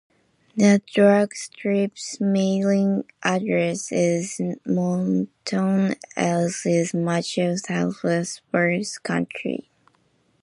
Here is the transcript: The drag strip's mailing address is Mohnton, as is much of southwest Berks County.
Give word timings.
The 0.55 0.81
drag 0.91 1.35
strip's 1.35 2.19
mailing 2.19 3.03
address 3.21 3.91
is 3.91 4.37
Mohnton, 4.65 5.95
as 6.17 6.63
is 6.65 6.91
much 6.91 7.37
of 7.37 7.59
southwest 7.59 8.41
Berks 8.51 8.97
County. 8.97 9.69